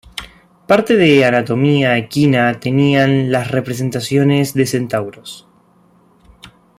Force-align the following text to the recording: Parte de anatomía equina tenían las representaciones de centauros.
Parte 0.69 0.95
de 0.97 1.23
anatomía 1.25 1.95
equina 1.95 2.59
tenían 2.59 3.31
las 3.31 3.51
representaciones 3.51 4.55
de 4.55 4.65
centauros. 4.65 5.47